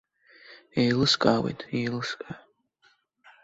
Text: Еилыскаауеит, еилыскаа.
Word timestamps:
Еилыскаауеит, 0.81 1.59
еилыскаа. 1.77 2.33